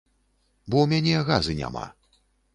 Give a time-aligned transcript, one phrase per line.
[0.69, 1.85] Бо ў мяне газы няма.